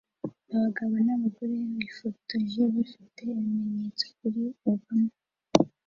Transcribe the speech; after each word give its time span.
Abagabo 0.53 0.93
n'abagore 1.05 1.55
bifotoje 1.77 2.61
bafite 2.75 3.19
ibimenyetso 3.37 4.05
kuri 4.17 4.41
Obama 4.71 5.13